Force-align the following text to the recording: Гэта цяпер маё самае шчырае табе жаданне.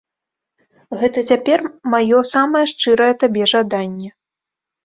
Гэта 1.01 1.23
цяпер 1.33 1.59
маё 1.95 2.19
самае 2.33 2.65
шчырае 2.73 3.11
табе 3.25 3.43
жаданне. 3.53 4.09